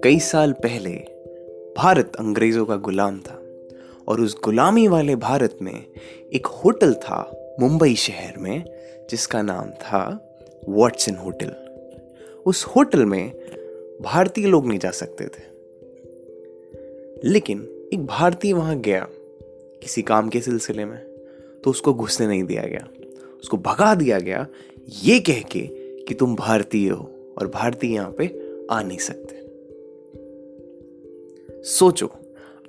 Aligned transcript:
कई 0.00 0.18
साल 0.18 0.52
पहले 0.52 0.90
भारत 1.76 2.12
अंग्रेज़ों 2.18 2.66
का 2.66 2.76
गुलाम 2.76 3.20
था 3.20 3.42
और 4.08 4.20
उस 4.20 4.40
गुलामी 4.44 4.88
वाले 4.88 5.16
भारत 5.16 5.58
में 5.62 5.86
एक 6.32 6.46
होटल 6.46 6.94
था 6.94 7.46
मुंबई 7.60 7.94
शहर 7.94 8.38
में, 8.38 8.64
जिसका 9.10 9.42
नाम 9.42 9.70
था 9.70 10.34
वॉटसन 10.68 11.14
होटल 11.14 11.54
उस 12.46 12.64
होटल 12.64 13.04
में 13.04 13.32
भारतीय 14.02 14.46
लोग 14.46 14.66
नहीं 14.66 14.78
जा 14.78 14.90
सकते 14.90 15.24
थे। 15.24 15.42
लेकिन 17.24 17.88
एक 17.92 18.06
भारतीय 18.06 18.52
वहाँ 18.52 18.80
गया 18.80 19.08
किसी 19.82 20.02
काम 20.02 20.28
के 20.28 20.40
सिलसिले 20.40 20.84
में 20.84 20.98
तो 21.64 21.70
उसको 21.70 21.94
घुसने 21.94 22.26
नहीं 22.26 22.44
दिया 22.44 22.62
गया। 22.62 22.88
उसको 23.42 23.56
भगा 23.56 23.94
दिया 23.94 24.18
गया 24.18 24.46
ये 24.88 25.20
कह 25.20 25.40
के 25.40 25.60
कि 26.04 26.14
तुम 26.14 26.36
भारतीय 26.36 26.90
हो 26.90 27.34
और 27.38 27.48
भारतीय 27.48 27.94
यहाँ 27.94 28.10
पे 28.10 28.42
आ 28.70 28.82
नहीं 28.82 28.98
सकते। 28.98 29.42
सोचो, 31.64 32.12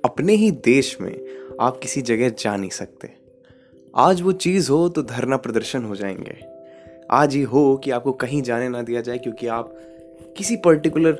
अपने 0.04 0.34
ही 0.34 0.50
देश 0.50 1.00
में 1.00 1.26
आप 1.60 1.78
किसी 1.78 2.02
जगह 2.02 2.28
जा 2.28 2.56
नहीं 2.56 2.70
सकते। 2.70 3.10
आज 3.96 4.22
वो 4.22 4.32
चीज़ 4.32 4.70
हो 4.70 4.88
तो 4.88 5.02
धरना 5.02 5.36
प्रदर्शन 5.36 5.84
हो 5.84 5.96
जाएँगे। 5.96 6.36
आज 7.10 7.34
ही 7.34 7.42
हो 7.42 7.76
कि 7.76 7.90
आपको 7.90 8.12
कहीं 8.12 8.42
जाने 8.42 8.68
ना 8.68 8.82
दिया 8.82 9.00
जाए 9.00 9.18
क्योंकि 9.18 9.46
आप 9.46 9.76
किसी 10.36 10.56
पर्टिकुलर 10.56 11.12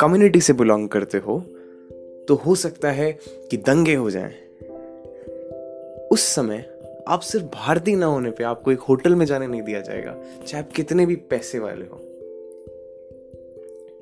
कम्युनिटी 0.00 0.40
से 0.40 0.52
बिलोंग 0.52 0.88
करते 0.88 1.18
हो 1.18 1.40
तो 2.28 2.34
हो 2.34 2.54
सकता 2.54 2.90
है 2.90 3.18
कि 3.50 3.56
दंगे 3.56 3.94
हो 3.94 4.10
जाएँ। 4.10 4.34
उस 6.12 6.20
समय 6.20 6.77
आप 7.08 7.20
सिर्फ़ 7.20 7.46
भारतीय 7.46 7.96
ना 7.96 8.06
होने 8.06 8.30
पे 8.30 8.44
आपको 8.44 8.72
एक 8.72 8.78
होटल 8.78 9.14
में 9.14 9.26
जाने 9.26 9.46
नहीं 9.46 9.62
दिया 9.62 9.80
जाएगा, 9.80 10.24
चाहे 10.46 10.64
आप 10.64 10.72
कितने 10.72 11.06
भी 11.06 11.16
पैसे 11.16 11.58
वाले 11.58 11.84
हो। 11.84 11.96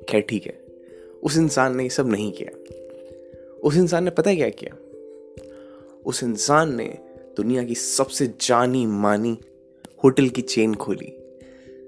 खैर, 0.09 0.21
ठीक 0.21 0.45
है। 0.45 0.65
उस 1.23 1.37
इंसान 1.37 1.75
ने 1.75 1.83
ये 1.83 1.89
सब 1.89 2.07
नहीं 2.07 2.31
किया। 2.31 2.49
उस 3.63 3.77
इंसान 3.77 4.03
ने 4.03 4.11
पता 4.11 4.29
है 4.29 4.35
क्या 4.35 4.49
किया? 4.49 4.77
उस 6.05 6.23
इंसान 6.23 6.75
ने 6.75 6.97
दुनिया 7.37 7.63
की 7.63 7.75
सबसे 7.75 8.27
जानी 8.41 8.85
मानी 8.85 9.37
होटल 10.03 10.29
की 10.29 10.41
चेन 10.41 10.75
खोली, 10.75 11.13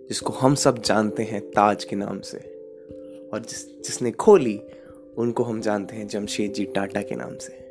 जिसको 0.10 0.34
हम 0.34 0.56
सब 0.56 0.82
जानते 0.82 1.24
हैं 1.24 1.42
ताज 1.42 1.84
के 1.84 1.96
नाम 1.96 2.20
से। 2.20 2.38
और 3.34 3.40
जिस, 3.40 3.82
जिसने 3.82 4.12
खोली, 4.12 4.62
उनको 5.18 5.44
हम 5.44 5.62
जानते 5.62 5.96
हैं 5.96 6.08
जमशेद 6.08 6.52
जी 6.52 6.66
टाटा 6.66 7.02
के 7.02 7.16
नाम 7.16 7.38
से। 7.38 7.69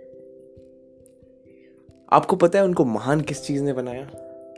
आपको 2.13 2.37
पता 2.37 2.59
है 2.59 2.65
उनको 2.65 2.85
महान 2.85 3.21
किस 3.21 3.43
चीज़ 3.43 3.63
ने 3.63 3.73
बनाया? 3.73 4.11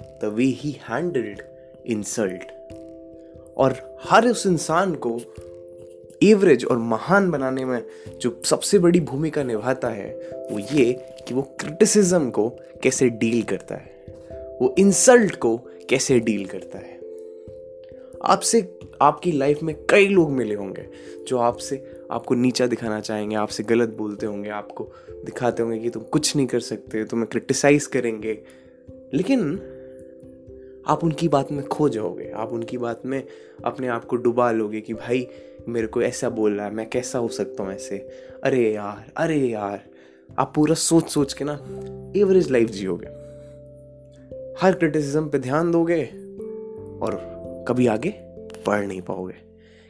the 0.03 0.21
way 0.25 0.45
he 0.45 0.71
handled 0.71 1.43
insult 1.87 2.53
और 3.57 3.99
हर 4.03 4.29
उस 4.29 4.47
इंसान 4.47 4.95
को 4.95 5.21
एवरेज 6.23 6.65
और 6.65 6.79
महान 6.79 7.31
बनाने 7.31 7.65
में 7.65 7.83
जो 8.21 8.43
सबसे 8.45 8.79
बड़ी 8.79 9.01
भूमिका 9.01 9.43
निभाता 9.43 9.89
है, 9.89 10.15
वो 10.51 10.59
ये 10.59 10.93
कि 11.29 11.35
वो 11.35 11.43
क्रिटिसिज्म 11.43 12.31
को 12.31 12.49
कैसे 12.83 13.09
डील 13.09 13.43
करता 13.43 13.75
है। 13.75 14.05
वो 14.33 14.75
इंसल्ट 14.79 15.37
को 15.37 15.57
कैसे 15.89 16.21
डील 16.21 16.47
करता 16.47 16.79
है। 16.79 17.01
आपसे, 18.23 18.79
आपकी 19.03 19.33
लाइफ 19.33 19.63
में 19.63 19.77
कई 19.91 20.09
लोग 20.09 20.31
मिले 20.31 20.55
होंगे 20.55 20.87
जो 21.29 21.39
आपसे 21.39 22.00
आपको 22.11 22.35
नीचा 22.35 22.67
दिखाना 22.67 23.01
चाहेंगे, 23.01 23.37
आपसे 23.37 23.63
गलत 23.63 23.89
बोलते 23.89 24.27
होंगे, 24.27 24.51
आपको 24.51 24.93
दिखाते 25.11 25.63
होंगे 25.63 25.79
कि 25.79 25.91
तुम 25.91 26.03
कुछ 26.03 26.37
नहीं 26.37 26.47
कर 26.47 26.61
सकते, 26.61 27.05
तुम्हें 27.05 27.29
क्रिटिसाइज 27.29 27.87
करेंगे। 27.87 28.43
लेकिन 29.15 29.61
आप 30.87 31.05
उनकी 31.05 31.29
बात 31.29 31.53
में 31.53 31.69
खो 31.69 31.89
जाओगे, 31.89 32.31
आप 32.31 32.51
उनकी 32.51 32.79
बात 32.79 33.07
में 33.07 33.27
अपने 33.65 33.89
आप 33.89 34.05
को 34.05 34.17
डुबा 34.17 34.51
लोगे 34.51 34.81
कि 34.81 34.95
भाई, 34.95 35.29
मेरे 35.69 35.87
को 35.87 36.03
ऐसा 36.03 36.31
बोल 36.31 36.57
रहा 36.57 36.67
है, 36.67 36.75
मैं 36.75 36.91
कैसा 36.91 37.19
हो 37.19 37.29
सकता 37.29 37.63
हूँ 37.63 37.73
ऐसे? 37.73 37.99
अरे 38.45 38.75
यार 38.75 39.13
अरे 39.17 39.39
यार। 39.39 39.83
आप 40.39 40.53
पूरा 40.55 40.75
सोच 40.75 41.09
सोच 41.09 41.33
के 41.33 41.45
ना 41.49 41.53
एवरेज 42.17 42.51
लाइफ 42.51 42.69
जियोगे। 42.69 43.07
हर 44.61 44.75
क्रिटिसिज्म 44.75 45.29
पे 45.29 45.39
ध्यान 45.39 45.71
दोगे 45.71 46.05
और 47.03 47.41
कभी 47.69 47.87
आगे 47.87 48.11
बढ़ 48.67 48.87
नहीं 48.87 49.01
पाओगे। 49.01 49.35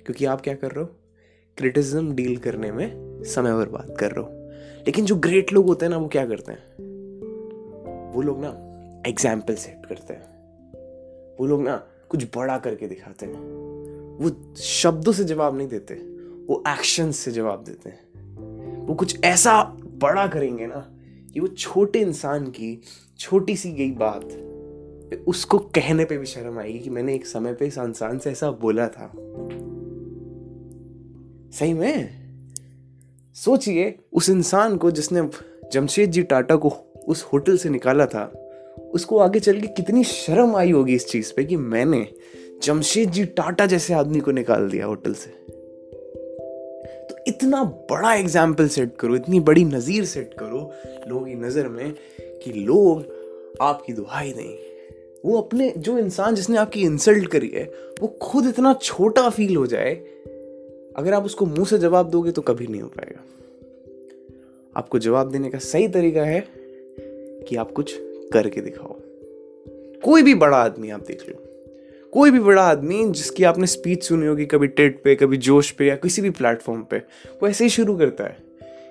क्योंकि 0.07 0.25
आप 0.25 0.41
क्या 0.41 0.55
कर 0.55 0.71
रहे 0.71 0.85
हो? 0.85 1.00
क्रिटिसिज्म 1.61 2.15
डील 2.15 2.37
करने 2.37 2.73
में 2.73 3.23
समय 3.23 3.55
बर्बाद 3.55 3.97
कर 4.01 4.11
रहे 4.11 4.25
हो। 4.25 4.31
लेकिन 4.87 5.05
जो 5.05 5.17
ग्रेट 5.17 5.53
लोग 5.53 5.67
होते 5.67 5.87
हैं 5.87 5.91
ना, 5.91 5.99
वो 5.99 6.09
क्या 6.09 6.27
करते 6.27 6.53
हैं? 6.53 6.63
वो 8.13 8.23
लोग 8.23 8.41
ना 8.41 8.49
एग्ज़ाम्पल 9.07 9.55
सेट 9.55 9.87
करते 9.87 10.15
हैं। 10.15 10.31
वो 11.41 11.47
लोग 11.47 11.63
ना 11.63 11.87
कुछ 12.09 12.25
बड़ा 12.37 12.59
करके 12.59 12.87
दिखाते 12.87 13.27
हैं। 13.27 13.41
वो 14.19 14.55
शब्दों 14.57 15.13
से 15.13 15.25
जवाब 15.25 15.57
नहीं 15.57 15.69
देते, 15.69 15.95
वो 16.47 16.65
एक्शन 16.69 17.11
से 17.11 17.31
जवाब 17.31 17.65
देते 17.65 17.91
हैं। 17.91 18.87
वो 18.87 18.95
कुछ 18.95 19.25
ऐसा 19.25 19.63
बड़ा 19.87 20.27
करेंगे 20.27 20.67
ना 20.67 20.95
कि 21.35 21.41
वो 21.41 21.47
छोटे 21.47 22.01
इंसान 22.01 22.47
की 22.47 22.83
छोटी 23.19 23.57
सी 23.57 23.73
गई 23.73 23.91
बात 23.91 24.47
उसको 25.29 25.59
कहने 25.59 26.05
पे 26.05 26.19
भी 26.19 26.27
शर्म 26.27 26.59
आएगी 26.59 26.79
कि 26.79 26.91
मैंने 26.91 27.15
एक 27.15 27.27
समय 27.27 27.55
पे 27.55 27.67
इस 27.67 27.79
इंसान 27.79 28.19
से 28.19 28.31
ऐसा 28.31 28.51
बोला 28.51 28.89
था। 28.89 29.13
सही 31.51 31.73
में? 31.75 32.09
सोचिए, 33.37 33.95
उस 34.13 34.29
इंसान 34.31 34.77
को 34.77 34.91
जिसने 34.91 35.29
जमशेद 35.73 36.11
जी 36.11 36.23
टाटा 36.23 36.57
को 36.57 36.69
उस 37.09 37.23
होटल 37.23 37.57
से 37.57 37.69
निकाला 37.69 38.07
था, 38.07 38.25
उसको 38.95 39.19
आगे 39.19 39.41
चल 39.41 39.61
के 39.61 39.67
कितनी 39.67 40.05
शर्म 40.05 40.57
आई 40.57 40.71
होगी 40.71 40.95
इस 40.95 41.07
चीज़ 41.07 41.33
पे 41.37 41.45
कि 41.45 41.57
मैंने 41.57 42.07
जमशेद 42.63 43.11
जी 43.11 43.25
टाटा 43.25 43.67
जैसे 43.67 43.95
आदमी 43.95 44.21
को 44.21 44.31
निकाल 44.31 44.69
दिया 44.71 44.87
होटल 44.87 45.15
से। 45.15 45.31
तो 47.07 47.17
इतना 47.27 47.63
बड़ा 47.91 48.15
एग्ज़ाम्पल 48.15 48.69
सेट 48.69 48.97
करो, 48.97 49.17
इतनी 49.17 49.41
बड़ी 49.41 49.65
नजीर 49.65 50.05
सेट 50.05 50.35
करो 50.35 50.71
लोगों 51.09 51.25
की 51.27 51.35
नज़र 51.35 51.69
में 51.69 51.93
कि 52.43 52.53
लोग 52.53 53.59
आपकी 53.63 53.93
दुहाई 53.93 54.33
दें 54.33 54.71
वो 55.25 55.41
अपने, 55.41 55.73
जो 55.79 55.99
इंसान 55.99 56.35
जिसने 56.35 56.57
आपकी 56.57 56.83
इंसल्ट 56.83 57.27
करी 57.29 57.49
है, 57.49 57.65
वो 58.03 58.09
खुद 58.23 58.47
इतना 58.47 58.73
छोटा 58.83 59.29
फील 59.31 59.57
हो 59.57 59.67
जाए 59.67 59.95
अगर 60.97 61.15
आप 61.15 61.25
उसको 61.25 61.47
मुँह 61.47 61.65
से 61.65 61.79
जवाब 61.79 62.11
दोगे 62.11 62.31
तो 62.31 62.43
कभी 62.43 62.67
नहीं 62.67 62.81
हो 62.81 62.89
पाएगा। 62.89 63.25
आपको 64.77 64.99
जवाब 64.99 65.31
देने 65.31 65.51
का 65.51 65.59
सही 65.59 65.89
तरीका 65.89 66.23
है 66.23 66.49
कि 67.49 67.57
आप 67.57 67.73
कुछ 67.73 67.95
करके 68.33 68.61
दिखाओ। 68.61 68.97
कोई 70.05 70.23
भी 70.23 70.35
बड़ा 70.35 70.57
आदमी 70.57 70.91
आप 70.91 71.01
देख 71.01 71.29
लो। 71.29 71.45
कोई 72.13 72.31
भी 72.31 72.39
बड़ा 72.39 72.63
आदमी 72.63 73.11
जिसकी 73.11 73.45
आपने 73.45 73.67
स्पीच 73.67 74.05
सुनी 74.05 74.27
होगी, 74.27 74.47
कभी 74.47 74.67
टेट 74.67 75.03
पे, 75.03 75.15
कभी 75.15 75.37
जोश 75.37 75.71
पे 75.71 75.87
या 75.87 75.97
किसी 75.97 76.23
भी 76.23 76.31
प्लेटफॉर्म 76.31 76.83
पे, 76.83 76.97
वो 77.43 77.49
ऐसे 77.49 77.65
ही 77.65 77.71
शुरू 77.71 77.97
करता 77.97 78.25
है 78.25 78.37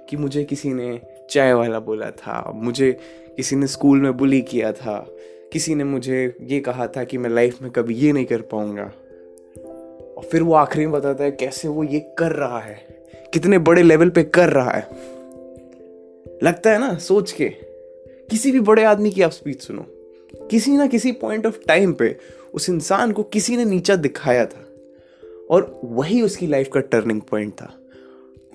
कि 0.09 0.17
मुझे 0.17 0.43
किसी 0.43 0.73
ने 0.73 1.01
चाय 1.29 1.53
वाला 1.53 1.79
बोला 1.79 2.11
था, 2.11 2.51
मुझे 2.55 2.99
किसी 3.38 3.55
ने 3.55 3.67
स्कूल 3.67 4.01
में 4.01 4.17
बुली 4.17 4.41
किया 4.41 4.71
था, 4.73 5.07
किसी 5.53 5.75
ने 5.75 5.83
मुझे 5.83 6.35
ये 6.41 6.59
कहा 6.59 6.88
था 6.88 7.03
कि 7.03 7.17
मैं 7.17 7.29
लाइफ 7.29 7.61
में 7.61 7.71
कभी 7.71 7.95
ये 7.95 8.11
नहीं 8.11 8.25
कर 8.25 8.41
पाऊँगा। 8.41 8.91
और 10.19 10.25
फिर 10.25 10.44
वो 10.44 10.53
आखिरी 10.53 10.85
में 10.85 10.94
बताता 10.94 11.24
है 11.24 11.31
कैसे 11.31 11.68
वो 11.68 11.84
ये 11.84 12.00
कर 12.18 12.31
रहा 12.31 12.59
है, 12.59 12.75
कितने 13.34 13.57
बड़े 13.57 13.84
लेवल 13.84 14.09
पे 14.09 14.24
कर 14.24 14.50
रहा 14.50 14.72
है। 14.72 14.88
लगता 16.44 16.72
है 16.72 16.80
ना, 16.80 16.97
सोच 16.97 17.31
के, 17.31 17.50
किसी 18.30 18.52
भी 18.52 18.59
बड़े 18.59 18.84
आदमी 18.84 19.12
की 19.12 19.22
आप 19.22 19.31
स्पीच 19.31 19.62
सुनो, 19.62 19.85
किसी 20.47 20.72
ना 20.72 20.88
किसी 20.88 21.12
पॉइंट 21.12 21.46
ऑफ़ 21.46 21.57
टाइम 21.68 21.94
पे 21.94 22.16
उस 22.53 22.69
इंसान 22.69 23.12
को 23.12 23.24
किसी 23.24 23.57
ने 23.57 23.66
नीचा 23.66 23.96
दिखाया 23.96 24.46
था, 24.46 24.66
और 25.50 25.80
वही 25.84 26.22
उसकी 26.22 26.47
लाइफ 26.47 26.69
का 26.74 26.80
टर्निंग 26.80 27.22
पॉइंट 27.22 27.53
था। 27.53 27.74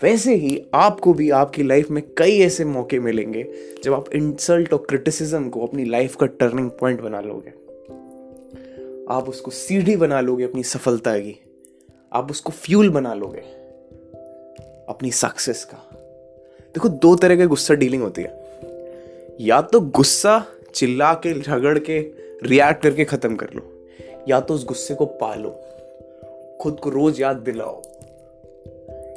वैसे 0.03 0.35
ही 0.35 0.63
आपको 0.75 1.15
भी 1.15 1.31
आपकी 1.31 1.63
लाइफ 1.63 1.91
में 1.91 2.03
कई 2.19 2.39
ऐसे 2.39 2.65
मौके 2.65 3.01
मिलेंगे, 3.01 3.47
जब 3.85 3.93
आप 3.93 4.15
इंसल्ट 4.15 4.73
और 4.73 4.87
क्रिटिसिज्म 4.89 5.49
को 5.49 5.67
अपनी 5.67 5.85
लाइफ 5.85 6.17
का 6.17 6.27
टर्निंग 6.27 6.71
पॉइंट 6.71 7.01
बना 7.01 7.21
लोगे। 7.21 7.65
आप 9.11 9.29
उसको 9.29 9.51
सीढ़ी 9.51 9.97
बना 9.97 10.21
लोगे 10.21 10.45
अपनी 10.45 10.63
सफलता 10.63 11.19
की। 11.19 11.44
आप 12.15 12.31
उसको 12.31 12.53
फ्यूल 12.53 12.91
बना 12.91 13.15
लोगे, 13.15 13.41
अपनी 14.89 15.11
सक्सेस 15.11 15.65
का। 15.65 15.91
देखो, 16.75 16.89
दो 16.89 17.15
तरह 17.17 17.37
के 17.37 17.47
गुस्सा 17.47 17.75
डीलिंग 17.75 18.03
होती 18.03 18.23
है। 18.23 19.39
या 19.41 19.61
तो 19.63 19.81
गुस्सा 19.81 20.47
चिल्ला 20.75 21.15
के, 21.15 21.41
झगड़ 21.41 21.79
के 21.79 21.99
रिएक्ट 22.43 22.83
करके 22.83 23.05
खत्म 23.05 23.37
कर 23.37 23.51
लो, 23.55 23.89
या 24.29 24.41
तो 24.41 24.55
उस 24.55 24.65
गुस्से 24.65 24.95
को 24.95 25.07
पालो, 25.07 25.51
खुद 26.61 26.81
को 26.81 26.91
रोज 26.91 27.21
याद 27.21 27.37
दिलाओ 27.37 27.83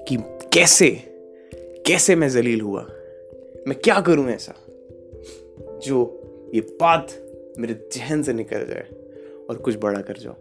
कि 0.08 0.18
कैसे 0.54 0.90
कैसे 1.88 2.16
मैं 2.16 2.30
जलील 2.30 2.62
हुआ, 2.62 2.82
मैं 3.68 3.74
क्या 3.74 4.00
करूँ 4.02 4.30
ऐसा, 4.30 4.54
जो 5.60 6.22
ये 6.56 6.62
बात 6.62 7.08
मेरे 7.60 7.90
जहन 7.94 8.24
से 8.24 8.34
निकल 8.34 8.66
जाए 8.66 8.88
और 9.50 9.56
कुछ 9.56 9.76
बड़ा 9.78 10.02
कर 10.02 10.18
जाओ। 10.18 10.36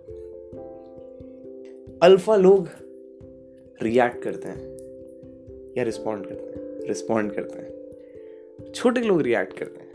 अल्फ़ा 2.03 2.37
लोग 2.37 2.69
रिएक्ट 3.83 4.23
करते 4.23 4.49
हैं 4.49 4.77
या 5.79 5.83
रिस्पॉन्ड 5.83 6.27
करते 6.27 6.61
हैं 6.61 6.89
रिस्पॉन्ड 6.89 7.33
करते 7.33 7.59
हैं। 7.59 7.69
छोटे 8.73 9.01
लोग 9.01 9.23
रिएक्ट 9.23 9.59
करते 9.59 9.81
हैं। 9.81 9.87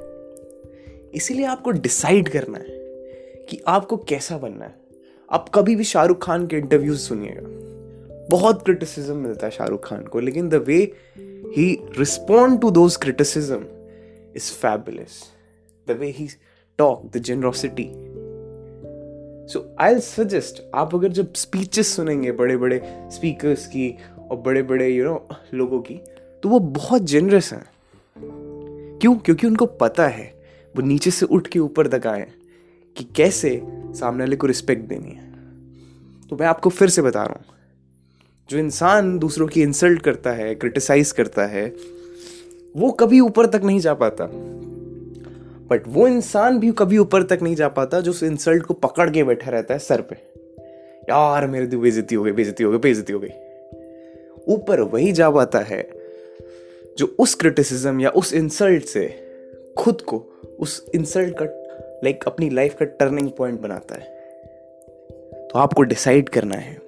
इसीलिए 1.11 1.45
आपको 1.45 1.71
डिसाइड 1.71 2.29
करना 2.29 2.57
है 2.57 2.65
कि 3.49 3.61
आपको 3.67 3.97
कैसा 3.97 4.37
बनना 4.37 4.65
है। 4.65 4.75
आप 5.31 5.49
कभी 5.55 5.75
भी 5.75 5.83
शाहरुख 5.83 6.23
खान 6.23 6.47
के 6.47 6.55
इंटरव्यूज़ 6.55 6.99
सुनिएगा। 6.99 7.47
बहुत 8.29 8.65
क्रिटिसिज्म 8.65 9.17
मिलता 9.17 9.47
है 9.47 9.51
शाहरुख 9.51 9.87
खान 9.87 10.03
को, 10.03 10.19
लेकिन 10.19 10.49
the 10.49 10.53
way 10.53 10.93
he 11.57 11.87
respond 11.99 12.61
to 12.61 12.71
those 12.71 12.95
criticism 12.95 13.65
is 14.35 14.51
fabulous 14.51 15.23
the 15.87 15.91
way 15.91 16.07
he 16.07 16.27
talk 16.77 17.11
the 17.13 17.17
generosity 17.17 18.10
so 19.53 19.75
I 19.79 19.99
suggest 19.99 20.63
आप 20.75 20.95
अगर 20.95 21.07
जब 21.07 21.33
स्पीचेस 21.33 21.95
सुनेंगे 21.95 22.31
बड़े 22.31 22.57
बड़े 22.57 22.81
स्पीकर्स 23.11 23.67
की 23.67 23.97
और 24.29 24.37
बड़े 24.37 24.63
बड़े 24.63 24.89
यू 24.89 25.03
you 25.03 25.13
नो 25.13 25.27
know, 25.27 25.37
लोगों 25.53 25.81
की 25.81 25.93
तो 26.43 26.49
वो 26.49 26.59
बहुत 26.59 27.01
जेनरस 27.01 27.53
हैं। 27.53 27.65
क्यों? 28.99 29.15
क्योंकि 29.15 29.47
उनको 29.47 29.65
पता 29.65 30.07
है 30.07 30.33
वो 30.75 30.81
नीचे 30.81 31.11
से 31.11 31.25
उठ 31.25 31.47
के 31.47 31.59
ऊपर 31.59 31.87
तक 31.87 32.07
आए 32.07 32.31
कि 32.97 33.03
कैसे 33.03 33.61
सामने 33.67 34.23
वाले 34.23 34.35
को 34.35 34.47
रिस्पेक्ट 34.47 34.83
देनी 34.83 35.11
है। 35.11 35.31
तो 36.27 36.35
मैं 36.35 36.47
आपको 36.47 36.69
फिर 36.69 36.89
से 36.89 37.01
बता 37.01 37.23
रहा 37.23 37.33
हूँ 37.33 37.45
जो 38.49 38.57
इंसान 38.57 39.19
दूसरों 39.19 39.47
की 39.47 39.61
इंसल्ट 39.61 40.01
करता 40.01 40.31
है 40.31 40.55
क्रिटिसाइज 40.55 41.11
करता 41.11 41.45
है 41.45 41.75
वो 42.77 42.91
कभी 42.91 43.19
ऊपर 43.19 43.45
तक 43.45 43.61
नहीं 43.63 43.79
जा 43.79 43.93
पाता। 43.93 44.25
बट 45.71 45.81
वो 45.87 46.07
इंसान 46.07 46.59
भी 46.59 46.71
कभी 46.71 46.97
ऊपर 46.97 47.23
तक 47.23 47.39
नहीं 47.41 47.55
जा 47.55 47.67
पाता 47.67 48.01
जो 48.01 48.11
उस 48.11 48.23
इंसल्ट 48.23 48.63
को 48.63 48.73
पकड़ 48.73 49.09
के 49.09 49.23
बैठा 49.23 49.51
रहता 49.51 49.73
है 49.73 49.79
सर 49.79 50.01
पे। 50.01 50.15
यार, 51.01 51.47
मेरे 51.47 51.67
तो 51.67 51.79
बेजती 51.79 52.15
हो 52.15 52.23
गई 52.23 52.31
बेजती 52.31 52.63
हो 52.63 52.71
गई 52.71 52.77
बेजती 52.77 53.13
हो 53.13 53.19
गई। 53.19 53.29
ऊपर 54.47 54.81
वही 54.81 55.11
जा 55.11 55.29
पाता 55.29 55.59
है 55.59 55.89
जो 56.97 57.15
उस 57.19 57.35
क्रिटिसिज्म 57.35 58.01
या 58.01 58.09
उस 58.09 58.33
इंसल्ट 58.33 58.83
से 58.83 59.31
खुद 59.77 60.01
को 60.01 60.25
उस 60.59 60.91
इंसल्ट 60.95 61.35
का 61.41 61.45
लाइक 62.03 62.23
अपनी 62.27 62.49
लाइफ 62.49 62.75
का 62.79 62.85
टर्निंग 62.85 63.31
पॉइंट 63.31 63.61
बनाता 63.61 63.95
है। 63.95 64.21
तो 65.47 65.59
आपको 65.59 65.83
डिसाइड 65.83 66.29
करना 66.29 66.55
है 66.55 66.81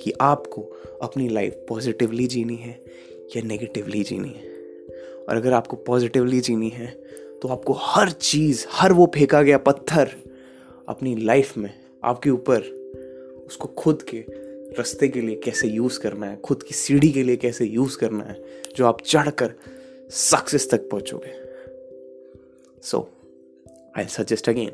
कि 0.00 0.12
आपको 0.20 0.62
अपनी 1.02 1.28
लाइफ 1.28 1.66
पॉजिटिवली 1.68 2.26
जीनी 2.26 2.56
है 2.56 2.80
या 3.36 3.42
नेगेटिवली 3.42 4.02
जीनी 4.02 4.28
है। 4.28 4.56
और 5.28 5.36
अगर 5.36 5.52
आपको 5.52 5.76
पॉजिटिवली 5.76 6.40
जीनी 6.40 6.68
है 6.68 7.05
तो 7.42 7.48
आपको 7.48 7.72
हर 7.72 8.10
चीज़ 8.10 8.66
हर 8.70 8.92
वो 8.92 9.10
फेंका 9.14 9.42
गया 9.42 9.58
पत्थर 9.58 10.10
अपनी 10.88 11.16
लाइफ 11.16 11.56
में 11.56 11.70
आपके 12.04 12.30
ऊपर 12.30 12.60
उसको 13.46 13.68
खुद 13.68 14.02
के 14.02 14.24
रास्ते 14.78 15.08
के 15.08 15.20
लिए 15.20 15.36
कैसे 15.36 15.68
यूज़ 15.68 16.00
करना 16.00 16.26
है 16.26 16.36
खुद 16.36 16.62
की 16.62 16.74
सीढ़ी 16.74 17.10
के 17.10 17.22
लिए 17.22 17.36
कैसे 17.36 17.64
यूज़ 17.64 17.98
करना 17.98 18.24
है 18.24 18.44
जो 18.76 18.86
आप 18.86 19.00
चढ़कर 19.00 19.54
सक्सेस 20.10 20.70
तक 20.70 20.88
पहुंचोगे। 20.90 21.32
So 22.82 23.08
I 23.98 24.04
suggest 24.04 24.48
again 24.48 24.70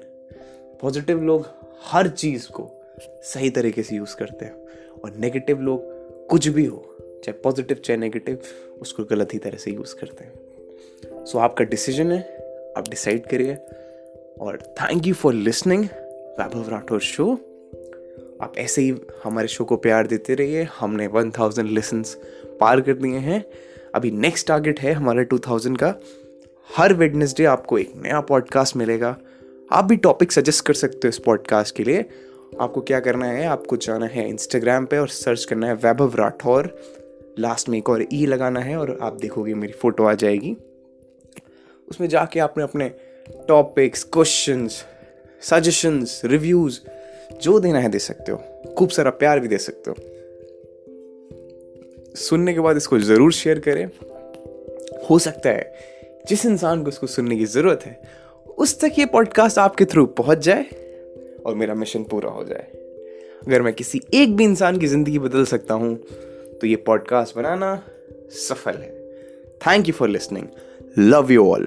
positive 0.81 1.23
लोग 1.23 1.47
हर 1.83 2.09
चीज़ 2.09 2.49
को 2.49 2.71
सही 3.23 3.51
तरीके 3.51 3.83
से 3.83 3.97
यूज़ 3.97 4.17
करते 4.17 4.45
हैं 4.45 4.55
और 5.05 5.17
नेगेटिव 5.17 5.61
लोग 5.61 5.81
कुछ 6.27 6.49
भी 6.49 6.65
हो 6.65 6.97
चाहे 7.25 7.33
पॉजिटिव 7.33 7.77
चाहे 7.77 7.97
नेगेटिव 7.97 8.43
उसको 8.81 9.05
गलत 9.05 9.35
ही 9.35 9.39
तरह 9.39 9.57
से 9.57 9.71
यूज़ 9.71 9.95
करते 9.97 10.25
हैं। 10.25 10.35
सो 11.25 11.39
so, 11.39 11.45
आपका 11.45 11.65
डिसीज़न 11.65 12.13
है 12.13 12.42
आप 12.77 12.89
डिसाइड 12.89 13.27
करिए। 13.27 13.55
और 14.41 14.59
thank 14.81 15.07
you 15.07 15.15
for 15.15 15.35
listening 15.35 15.85
Vaibhav 16.39 16.71
Rathore 16.71 17.01
show 17.01 17.33
आप 18.43 18.55
ऐसे 18.59 18.83
ही 18.83 18.95
हमारे 19.25 19.49
शो 19.49 19.65
को 19.65 19.77
प्यार 19.77 20.07
देते 20.07 20.35
रहिए। 20.35 20.63
हमने 20.79 21.07
वन 21.07 21.31
थाउज़ेंड 21.31 21.69
लेसन्स 21.69 22.15
पार 22.61 22.81
कर 22.81 22.93
दिए 22.93 23.19
हैं। 23.19 23.45
अभी 23.95 24.11
नेक्स्ट 24.11 24.47
टारगेट 24.47 24.81
है 24.81 24.93
हमारा 24.93 25.23
टू 25.23 25.39
थाउज़ेंड 25.39 25.79
का। 25.79 25.95
हर 26.71 26.95
वेडनेसडे 26.95 27.45
आपको 27.45 27.79
एक 27.79 27.93
नया 27.97 28.21
पॉडकास्ट 28.21 28.77
मिलेगा। 28.77 29.17
आप 29.73 29.85
भी 29.85 29.97
टॉपिक 29.97 30.33
सजेस्ट 30.33 30.65
कर 30.67 30.75
सकते 30.75 31.01
हो 31.05 31.09
इस 31.09 31.19
पॉडकास्ट 31.19 31.77
के 31.77 31.85
लिए। 31.85 32.05
आपको 32.61 32.81
क्या 32.81 33.01
करना 33.01 33.27
है? 33.27 33.45
आपको 33.47 33.77
जाना 33.77 34.07
है 34.07 34.29
इंस्टाग्राम 34.29 34.87
पे 34.87 34.99
और 34.99 35.09
सर्च 35.09 35.45
करना 35.45 35.67
है 35.67 35.75
वैभव 35.75 36.17
राठौर। 36.17 36.75
लास्ट 37.39 37.69
में 37.69 37.79
एक 37.79 37.89
और 37.91 38.07
ई 38.13 38.25
लगाना 38.27 38.61
है 38.61 38.77
और 38.77 38.99
आप 39.03 39.19
देखोगे 39.21 39.55
मेरी 39.55 39.73
फ़ोटो 39.73 40.05
आ 40.05 40.15
जाएगी। 40.15 40.57
उसमें 41.89 42.09
जाके 42.09 42.41
आपने 42.41 42.63
अपने 42.65 42.89
टॉपिक्स 43.49 44.05
क्वेश्चंस 44.05 44.85
सजेशंस 45.43 46.21
रिव्यूज़ 46.25 46.81
जो 47.41 47.59
देना 47.61 47.81
है 47.81 47.89
दे 47.89 47.99
सकते 47.99 48.33
हो। 48.33 48.39
खूब 48.79 48.89
सारा 48.89 49.11
प्यार 49.11 49.41
भी 49.41 49.49
दे 49.49 49.59
सकते 49.59 49.91
हो। 49.91 49.97
सुनने 52.17 52.55
के 52.55 52.61
बाद 52.61 52.77
इसको 52.77 52.99
ज़रूर 52.99 53.33
शेयर 53.33 53.59
करें। 53.59 53.85
हो 55.11 55.19
सकता 55.19 55.51
है 55.51 55.73
जिस 56.29 56.45
इंसान 56.47 56.83
को 56.83 56.89
इसको 56.89 57.07
सुनने 57.07 57.37
की 57.37 57.45
ज़रूरत 57.45 57.81
है, 57.87 58.01
उस 58.59 58.81
तक 58.81 58.99
ये 58.99 59.07
पॉडकास्ट 59.07 59.59
आपके 59.59 59.85
थ्रू 59.85 60.07
पहुँच 60.07 60.39
जाए 60.39 60.65
और 61.47 61.55
मेरा 61.55 61.75
मिशन 61.75 62.03
पूरा 62.05 62.31
हो 62.31 62.45
जाए। 62.45 62.67
अगर 63.47 63.63
मैं 63.63 63.73
किसी 63.75 64.01
एक 64.15 64.37
भी 64.37 64.45
इंसान 64.45 64.79
की 64.79 64.87
ज़िंदगी 64.87 65.19
बदल 65.19 65.45
सकता 65.45 65.75
हूँ 65.75 65.95
तो 66.61 66.67
ये 66.67 66.77
पॉडकास्ट 66.77 67.37
बनाना 67.37 67.83
सफल 68.31 68.73
है। 68.73 68.91
Thank 69.67 69.89
you 69.89 69.95
for 69.95 70.09
listening 70.09 70.47
Love 70.97 71.31
you 71.31 71.43
all. 71.43 71.67